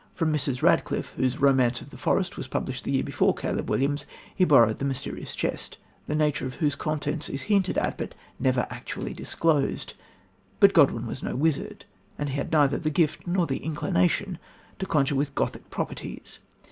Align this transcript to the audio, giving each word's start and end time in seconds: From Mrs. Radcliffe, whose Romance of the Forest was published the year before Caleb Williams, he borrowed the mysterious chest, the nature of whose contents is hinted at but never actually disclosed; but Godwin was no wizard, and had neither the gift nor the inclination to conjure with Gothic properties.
From 0.15 0.33
Mrs. 0.33 0.63
Radcliffe, 0.63 1.13
whose 1.15 1.39
Romance 1.39 1.79
of 1.79 1.91
the 1.91 1.95
Forest 1.97 2.35
was 2.35 2.47
published 2.47 2.85
the 2.85 2.91
year 2.91 3.03
before 3.03 3.35
Caleb 3.35 3.69
Williams, 3.69 4.07
he 4.35 4.43
borrowed 4.43 4.79
the 4.79 4.83
mysterious 4.83 5.35
chest, 5.35 5.77
the 6.07 6.15
nature 6.15 6.47
of 6.47 6.55
whose 6.55 6.73
contents 6.73 7.29
is 7.29 7.43
hinted 7.43 7.77
at 7.77 7.99
but 7.99 8.15
never 8.39 8.65
actually 8.71 9.13
disclosed; 9.13 9.93
but 10.59 10.73
Godwin 10.73 11.05
was 11.05 11.21
no 11.21 11.35
wizard, 11.35 11.85
and 12.17 12.29
had 12.29 12.51
neither 12.51 12.79
the 12.79 12.89
gift 12.89 13.27
nor 13.27 13.45
the 13.45 13.57
inclination 13.63 14.39
to 14.79 14.87
conjure 14.87 15.13
with 15.13 15.35
Gothic 15.35 15.69
properties. 15.69 16.39